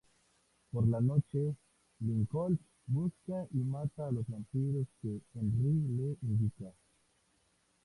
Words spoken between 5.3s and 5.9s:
Henry